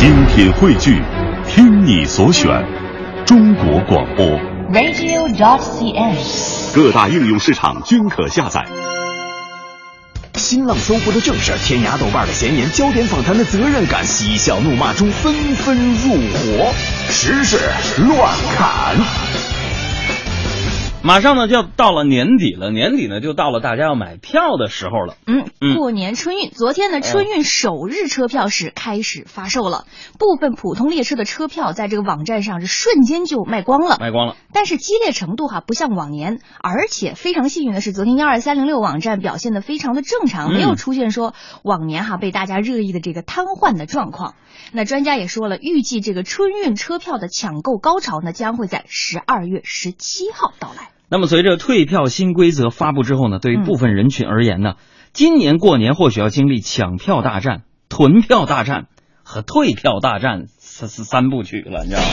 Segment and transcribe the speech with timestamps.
[0.00, 1.02] 精品汇聚，
[1.46, 2.48] 听你所选，
[3.26, 4.24] 中国广播。
[4.72, 6.74] radio.dot.cn，。
[6.74, 8.64] 各大应用市场均可下载。
[10.36, 16.72] 新浪搜狐的正事，天涯豆瓣的闲言，焦点访谈的责任感，嬉笑怒骂中纷纷入伙，
[17.10, 17.58] 时事
[17.98, 18.96] 乱砍。
[21.02, 25.16] 马上呢就要到了年底了，年底呢就到了大家要买票的时候了。
[25.26, 29.86] 嗯嗯，过年春运，昨天呢，春运首日车票是开始发售了，
[30.18, 34.36] 部分普通列车的车票在这个网站上是瞬间就卖光了，卖光了。
[34.52, 44.34] 但是激烈程度哈不像往年，而且非常幸运的是，昨天幺二三零六网站表现的非常的正常，嗯没有出现说往年哈被大家热议的这个瘫痪的状况。
[44.72, 50.89] 那专家也说了，预计这个春运车票的抢购高潮呢将会在十二月十七号到来。
[51.10, 54.74] 那么随着退票新规则发布之后呢，对于部分人群而言呢，
[55.12, 58.86] 今年过年或许要经历抢票大战、囤票大战
[59.24, 62.06] 和退票大战三三三部曲了，你知道吗？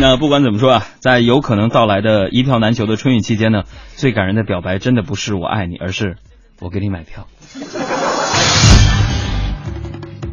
[0.00, 3.64] 那不管怎么说啊，在有可能到来的一票难求的春运期间呢，
[3.96, 6.16] 最感人的表白真的不是我爱你，而是
[6.58, 7.26] 我给你买票。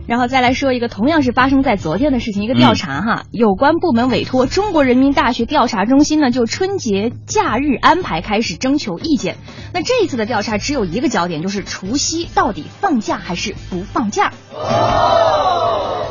[0.07, 9.35] 然后再来说一个同样是发生在昨天的事情，一个调查哈，有关部门委托中国人民大学调查中心呢，就春节假日安排开始征求意见。
[9.73, 14.31] 那这一次的调查只有一个焦点，就是除夕到底放假还是不放假。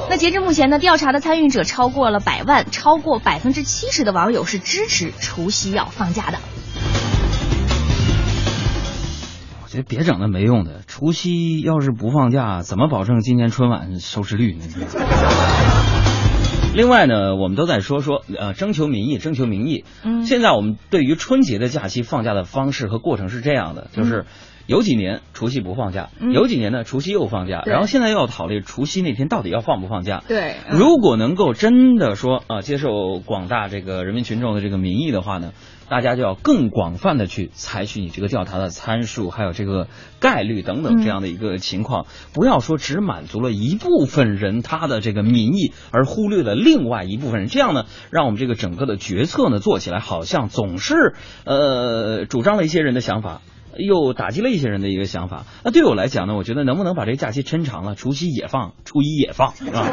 [0.08, 6.38] 那截至目前呢，调查的参与者超过了百万，超过百分之七十的网友是支持除夕要放假的。
[9.76, 14.64] 我觉得别整那没用的，除夕要是不放假，怎么保证今年春晚收视率呢？
[16.74, 19.84] 另外呢，我们都在说说呃征求民意，征求民意。
[20.02, 24.24] 嗯现在我们对于春节的假期放假的方式和过程是这样的，就是
[24.66, 30.22] 有几年除夕不放假，嗯有几年呢除夕又放假，然后现在又要考虑除夕那天到底要放不放假。
[30.26, 35.52] 对如果能够真的说啊、接受广大这个人民群众的这个民意的话呢，
[35.88, 39.86] 大家就要更广泛的去采取你这个调查的参数，还有这个
[40.18, 51.14] 概率等等嗯这样的一个情况，不要说只满足了一部分人他的这个民意，而忽略了另外一部分人，这样呢，让我们这个整个的决策呢做起来好像总是
[51.44, 53.42] 呃主张了一些人的想法。
[53.78, 55.44] 又打击了一些人的一个想法。
[55.64, 59.86] 那对我来讲呢，我觉得能不能把这个假期抻长了，除夕也放，初一也放，是吧？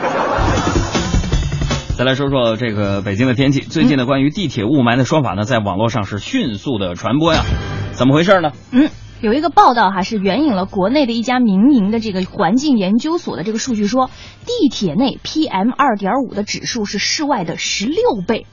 [1.98, 3.62] 再来说说这个北京的天气。
[3.62, 7.44] 最近呢，关于地铁雾霾的说法呢，在网络上是迅速的传播呀。
[7.92, 8.52] 怎么回事呢？
[8.72, 8.90] 嗯，
[9.22, 14.10] 有一个报道哈是援引了国内的一家民营的这个环境研究所的这个数据说，
[14.46, 17.96] 地铁内 PM 二点五的指数是室外的十六
[18.28, 18.48] 倍。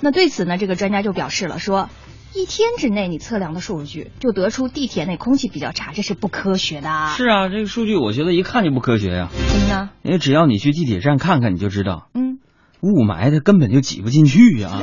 [0.00, 1.88] 那对此呢，这个专家就表示了说。
[2.36, 6.88] 一天之内，你测量的数据就得出地铁内空气比较差，这是不科学的。
[7.16, 9.28] 是啊，这个数据我觉得一看就不科学呀。
[9.32, 9.90] 怎么呢？
[10.02, 12.40] 因为只要你去地铁站看看，你就知道，嗯，
[12.80, 14.80] 雾霾它根本就挤不进去呀。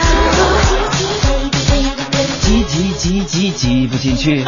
[2.42, 4.46] 挤挤挤挤挤不进去。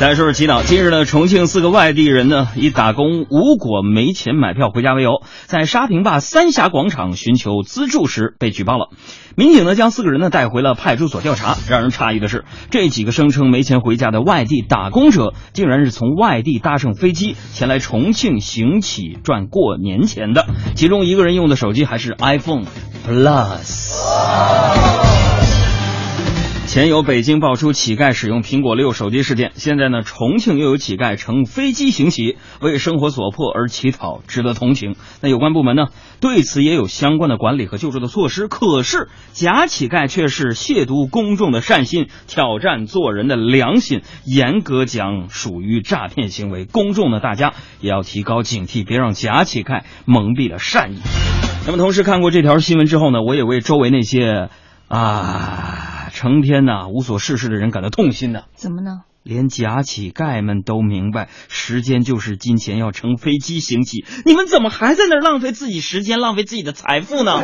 [0.00, 0.64] 再说说祈祷。
[0.64, 8.88] 近日呢，重庆四个外地人呢，以打工无果、没钱买票回家为由，在沙坪坝三峡广场寻求资助时被举报了。
[9.36, 11.54] 民警呢，将四个人呢带回了派出所调查。
[11.68, 20.46] 让人诧异的是，这几个声称没钱回家的外地打工者，竟然是从外地搭乘飞机前来重庆行乞赚过年钱的。
[20.76, 22.64] 其中一个人用的手机还是 iPhone
[23.06, 24.89] Plus。
[26.70, 34.94] 前有北京爆出乞丐使用苹果六手机事件，现在呢，重庆又有乞丐乘飞机行乞，为生活所迫而乞讨，值得同情。
[35.20, 35.86] 那有关部门呢，
[36.20, 38.46] 对此也有相关的管理和救助的措施。
[38.46, 46.66] 可是假乞丐却是亵渎公众的善心，挑战做人的良心，严格讲属于诈骗行为。
[46.66, 50.98] 公众呢，大家也要提高警惕，别让假乞丐蒙蔽了善意。
[51.66, 54.50] 那么，同时看过这条新闻之后呢，我也为周围那些
[54.86, 55.96] 啊。
[56.10, 59.02] 成天呐、无所事事的人感到痛心呐、怎么呢？
[59.22, 64.04] 连假乞丐们都明白，时间就是金钱，要乘飞机行乞。
[64.24, 67.42] 你们怎么还在那儿浪费自己时间，浪费自己的财富呢？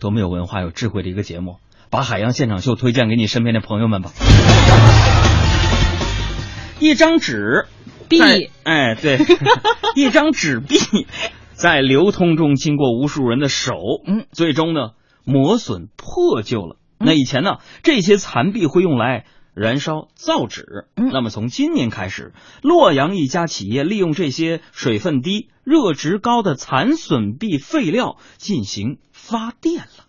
[0.00, 1.58] 多么有文化、有智慧的一个节目！
[1.90, 4.10] 把《海洋现场秀》推荐给你身边的朋友们吧。
[6.78, 7.66] 一张纸，
[8.08, 8.20] 币
[8.64, 9.18] 哎，对，
[9.94, 10.78] 一张纸币
[11.52, 13.74] 在流通中经过无数人的手，
[14.06, 14.90] 嗯，最终呢
[15.30, 16.76] 磨损破旧了。
[16.98, 19.24] 那以前呢，这些残币会用来
[19.54, 20.88] 燃烧造纸。
[20.96, 30.04] 嗯那么从今年开始，洛阳一家企业利用这些水分低、热值高的残损币废料进行发电了。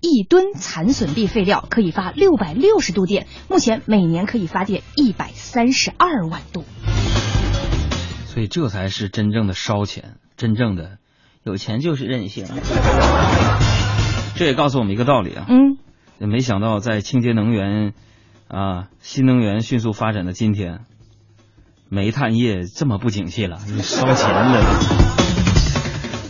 [0.00, 6.64] 一吨残损壁废料可以发六百六十度电，目前每年可以发电一百三十二万度。
[8.26, 10.98] 所以这才是真正的烧钱，真正的
[11.44, 12.46] 有钱就是任性。
[14.34, 15.76] 这也告诉我们一个道理啊，嗯，
[16.18, 17.92] 也没想到在清洁能源
[18.48, 20.80] 啊、新能源迅速发展的今天，
[21.90, 24.64] 煤炭业这么不景气了，烧钱的。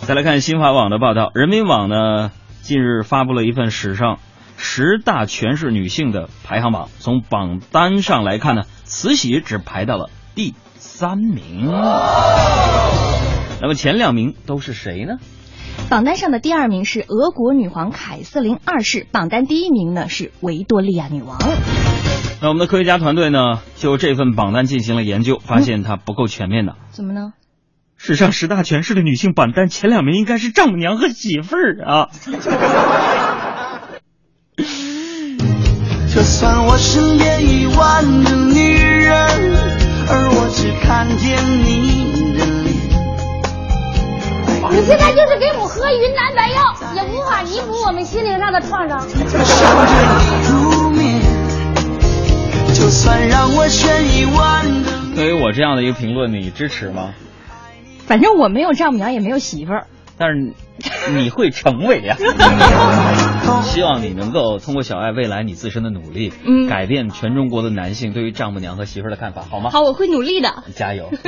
[0.02, 2.32] 再来看新华网的报道，人民网呢
[2.62, 4.18] 近日发布了一份史上
[4.56, 11.70] 十大全是女性的排行榜，从榜单上来看呢，慈禧只排到了第三名。
[13.64, 15.14] 那么前两名都是谁呢？
[15.88, 21.38] 榜单上的第二名是俄国女皇凯瑟琳二世，榜单第一名呢是维多利亚女王。
[22.42, 26.74] 那我们的科学家团队呢，就这份榜单进行了研究，发现它不够全面的。
[26.90, 27.32] 怎么呢？
[27.96, 32.08] 史上十大权势的女性榜单前两名应该是丈母娘和媳妇儿啊。
[36.14, 39.16] 就算我身边一万个女人，
[40.06, 42.13] 而我只看见你。
[44.74, 49.06] 你现在就是给我喝云南白药，也无法弥补我们心灵上的创伤。
[52.74, 54.90] 就算让我选一万个。
[55.14, 57.14] 对于我这样的一个评论，你支持吗？
[58.04, 59.86] 反正我没有丈母娘，也没有媳妇儿。
[60.18, 60.52] 但是
[61.12, 62.16] 你会成为呀、
[63.62, 69.70] 希望你能够通过小爱未来你自身的努力，嗯改变全中国的男性对于丈母娘和媳妇儿的看法，好吗？
[69.70, 70.64] 好，我会努力的。
[70.74, 71.10] 加油。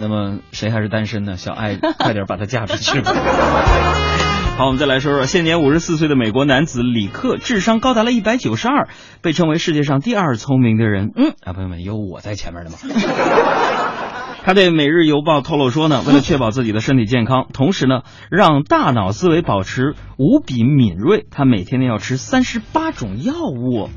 [0.00, 1.36] 那么谁还是单身呢？
[1.36, 3.12] 小爱，快点把她嫁出去吧。
[4.56, 8.88] 好，我们再来说说，现年五十四岁的美国男子李克，智商高达了一百九十二，
[9.20, 11.10] 被称为世界上第二聪明的人。
[11.16, 12.76] 嗯，啊，朋友们，有我在前面的吗？
[14.44, 23.88] 他对《每日邮报》透露说呢，为了确保自己的身体健康，同时呢，让大脑思维保持无比敏锐，他每天呢要吃三十八种药物。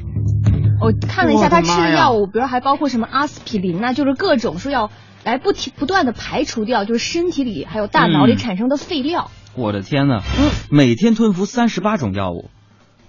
[0.79, 4.89] 我看了一下他吃的药物，比如还包括什么阿司匹林呐、就是各种说要
[5.27, 9.29] 来不停不断的排除掉，就是身体里还有大脑里嗯产生的废料。
[9.55, 12.49] 我的天呐，嗯，每天吞服三十八种药物，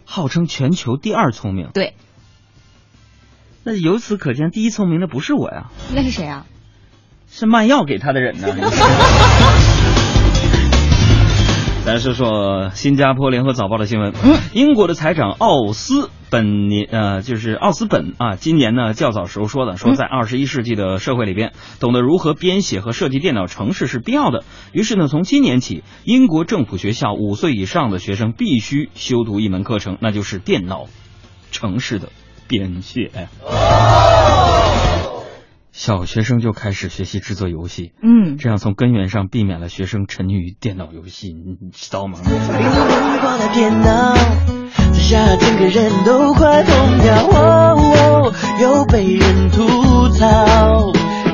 [0.05, 1.70] 号称全球第二聪明。
[1.73, 1.94] 对，
[3.62, 6.44] 那由此可见，第一聪明的不是我呀，那是谁啊？
[7.31, 8.49] 是卖药给他的人呢。
[11.88, 14.12] 咱说说新加坡联合早报的新闻。
[14.23, 24.44] 嗯英国的财长奥斯本年呃，就是奥斯本啊，今年呢较早时候说的，说在二十一世纪的社会里边，懂得如何编写和设计电脑程式是必要的。
[24.73, 30.88] 于是呢，从今年起，英国政府学校五岁以上的学生必须修读一门课程，那就是电脑
[31.50, 32.11] 城市的
[32.46, 33.11] 编写。
[35.78, 42.19] 小学生就开始学习制作游戏，嗯，这样从根源上避免了学生沉溺于电脑游戏，你知道吗？
[44.92, 47.14] 下整个人都快疯掉。
[47.28, 50.90] 哦哦，又被人吐槽，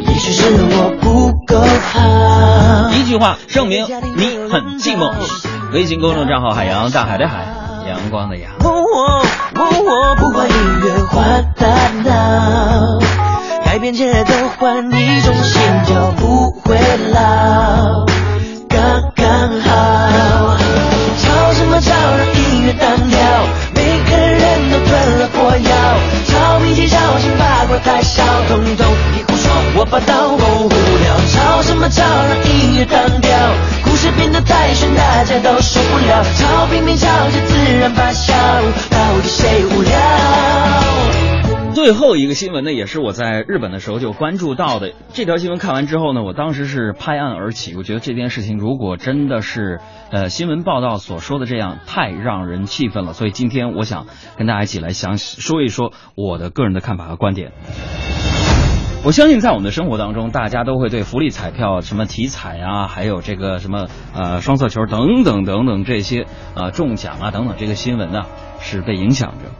[0.06, 2.90] 也许是我不够好。
[2.92, 5.10] 一句话证明你很寂寞。
[5.72, 7.46] 微信公众账号海洋大海的海，
[7.88, 8.52] 阳光的阳。
[8.60, 9.24] 哦哦
[9.54, 10.54] 哦哦，不管音
[10.84, 11.66] 乐换大
[12.04, 13.00] 脑，
[13.74, 16.78] 改变节奏换一种线条不会
[17.12, 18.06] 老，
[18.68, 19.26] 刚刚
[19.62, 20.56] 好。
[21.18, 23.18] 吵什么吵，让音乐单调，
[23.74, 25.74] 每个人都吞了火药，
[26.28, 30.68] 吵脾气，吵醒八卦太少，统统你胡说，我把刀我无
[31.02, 31.16] 聊。
[31.34, 33.36] 吵什么吵，让音乐单调，
[33.82, 36.22] 故事变得太悬，大家都受不了。
[36.38, 37.63] 吵拼命吵着自
[41.84, 44.94] 最后一个新闻呢，也是我在日本的时候就关注到的。
[45.12, 47.74] 这条新闻看完之后呢，我当时是拍案而起。
[47.76, 53.12] 我觉得这件事情如果真的是呃新闻报道所说的这样，太让人气愤了。
[53.12, 54.06] 所以今天我想
[54.38, 57.52] 跟大家一起来详细说一说我的个人的看法和观点。
[59.04, 66.24] 我相信在我们的生活当中，大家都会对福利彩票、什么体彩啊，还有这个什么呃双色球等等等等这些
[66.54, 68.22] 呃中奖啊等等这个新闻呢，
[68.60, 69.50] 是被影响着。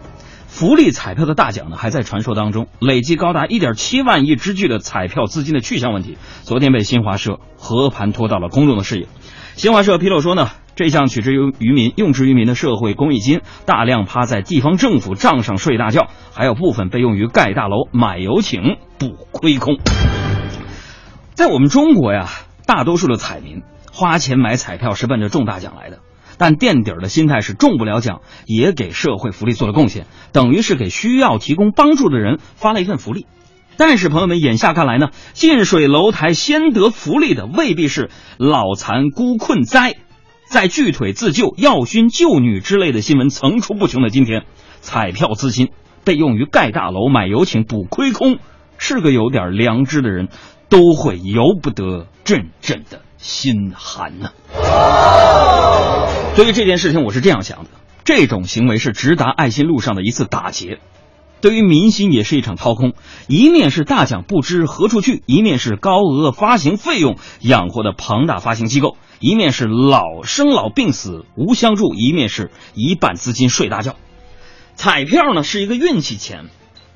[0.54, 9.08] 福利彩票的大奖呢，还在传说当中，累计高达1.7万亿之巨的彩票资金的去向问题，昨天被新华社和盘托到了公众的视野。
[9.56, 19.78] 新华社披露说呢，这项取之于于民、用之于民的社会公益金，大量趴在地方政府账上睡大觉，还有部分被用于盖大楼、买游艇，补亏空。
[21.34, 22.28] 在我们中国呀，
[22.64, 25.99] 大多数的彩民花钱买彩票是奔着中大奖来的。
[26.38, 33.26] 但垫底儿的心态是中不了奖，也给社会福利做了贡献，等于是给需要提供帮助的人发了一份福利。
[33.76, 39.97] 但是朋友们，眼下看来呢，近水楼台先得福利的未必是老残孤困灾，
[40.49, 44.45] 在锯腿自救、药熏救女之类的新闻层出不穷的今天，
[44.81, 45.71] 彩票资金
[46.05, 48.38] 被用于盖大楼、买游艇、补亏空，
[48.79, 50.29] 是个有点良知的人，
[50.69, 54.31] 都会由不得阵阵的心寒呢。
[56.37, 57.71] 对于这件事情，我是这样想的：
[58.05, 60.81] 这种行为是直达爱心路上的一次打劫。
[61.41, 62.95] 对于民心也是一场掏空，
[63.29, 73.95] 一面是大奖不知何处去，一面是高额发行费用养活的庞大发行机构，一面是老生老病死无相助，一面是一半资金睡大觉。
[74.75, 76.47] 彩票呢是一个运气钱，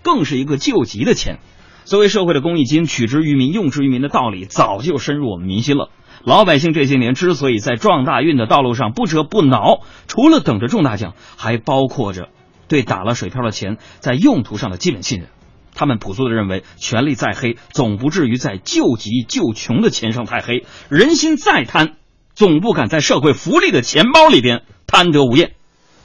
[0.02, 1.38] 更是一个救急的钱。
[1.84, 5.90] 作为社会的公益金，取之于民，用之于民的道理早就深入我们民心了。
[6.24, 12.28] 老百姓这些年之所以在撞大运的道路上不折不挠，除了等着中大奖，还包括着。
[12.68, 15.28] 对打了水漂的钱在用途上的基本信任，
[15.74, 21.94] 他们朴素的认为，权力再黑，总不至于在救急救穷的钱上太黑；人心再贪，
[22.34, 25.52] 总不敢在社会福利的钱包里边贪得无厌。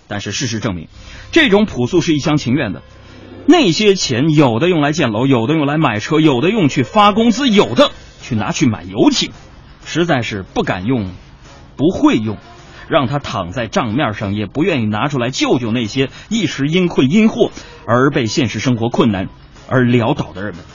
[0.08, 0.88] 但是事实证明，
[1.34, 2.82] 这种朴素是一厢情愿的。
[3.46, 7.92] 那些钱有的用来建楼，有的用来买车，有的用去发工资，有的
[8.22, 9.32] 去拿去买游艇，
[9.86, 11.12] 实在是不敢用，
[11.78, 12.38] 不会用。
[12.90, 17.50] 让他躺在账面上，也不愿意拿出来救救那些一时因困因祸
[17.88, 19.30] 而被现实生活困难
[19.70, 20.66] 而潦倒的人们。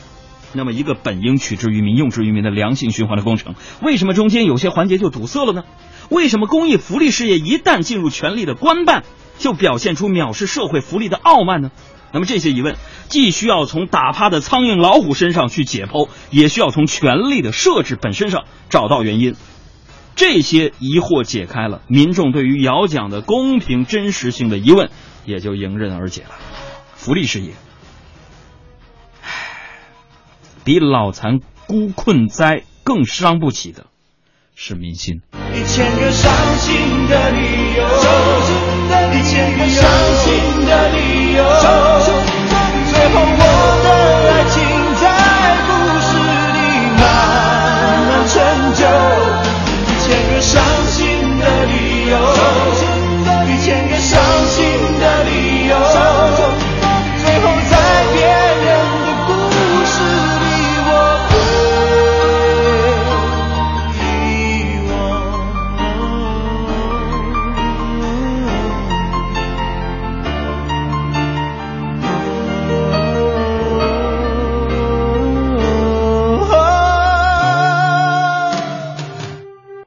[0.54, 5.64] 那么，一个本应取之于民、用之于民的良性循环的工程，为什么中间有些环节就堵塞了呢？
[6.08, 9.04] 为什么公益福利事业一旦进入权力的官办，
[9.38, 11.70] 就表现出藐视社会福利的傲慢呢？
[12.12, 12.76] 那么，这些疑问
[13.08, 19.34] 既需要从打趴的苍蝇老虎身上去解剖，也需要从权力的设置本身上找到原因。
[20.16, 24.90] 这些疑惑解开了，民众对于摇奖的公平真实性的疑问
[25.24, 26.30] 也就迎刃而解了。
[26.94, 27.52] 福利事业，
[29.22, 29.28] 唉，
[30.64, 31.38] 比老残
[31.68, 33.86] 孤困灾更伤不起的
[34.60, 35.22] 是民心。
[35.54, 37.84] 一千个伤心的理由，
[39.14, 41.44] 一千个伤心的理由，
[42.90, 43.42] 最后我
[43.84, 43.86] 的
[44.28, 44.56] 爱情
[45.00, 45.02] 在
[45.68, 45.77] 不。